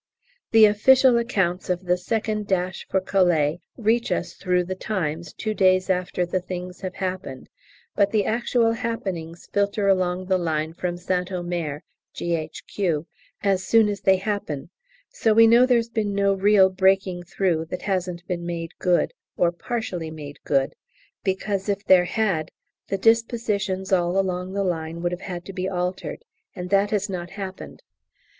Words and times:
The 0.49 0.65
official 0.65 1.19
accounts 1.19 1.69
of 1.69 1.85
the 1.85 1.95
second 1.95 2.47
dash 2.47 2.87
for 2.89 2.99
Calais 2.99 3.59
reach 3.77 4.11
us 4.11 4.33
through 4.33 4.63
'The 4.63 4.73
Times' 4.73 5.31
two 5.31 5.53
days 5.53 5.91
after 5.91 6.25
the 6.25 6.39
things 6.39 6.81
have 6.81 6.95
happened, 6.95 7.49
but 7.95 8.09
the 8.09 8.25
actual 8.25 8.71
happenings 8.71 9.47
filter 9.53 9.87
along 9.87 10.25
the 10.25 10.39
line 10.39 10.73
from 10.73 10.97
St 10.97 11.31
Omer 11.31 11.83
(G.H.Q.) 12.15 13.05
as 13.43 13.63
soon 13.63 13.87
as 13.87 14.01
they 14.01 14.15
happen, 14.17 14.71
so 15.09 15.35
we 15.35 15.45
know 15.45 15.67
there's 15.67 15.87
been 15.91 16.15
no 16.15 16.33
real 16.33 16.71
"breaking 16.71 17.21
through" 17.21 17.65
that 17.65 17.83
hasn't 17.83 18.27
been 18.27 18.43
made 18.43 18.71
good, 18.79 19.13
or 19.37 19.51
partially 19.51 20.09
made 20.09 20.39
good, 20.43 20.73
because 21.23 21.69
if 21.69 21.85
there 21.85 22.05
had, 22.05 22.49
the 22.87 22.97
dispositions 22.97 23.93
all 23.93 24.17
along 24.19 24.53
the 24.53 24.63
line 24.63 25.03
would 25.03 25.11
have 25.11 25.21
had 25.21 25.45
to 25.45 25.53
be 25.53 25.69
altered, 25.69 26.25
and 26.55 26.71
that 26.71 26.89
has 26.89 27.07
not 27.07 27.29
happened. 27.29 27.83